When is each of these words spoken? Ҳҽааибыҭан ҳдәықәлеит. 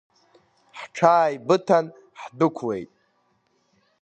Ҳҽааибыҭан 0.79 1.85
ҳдәықәлеит. 2.21 2.91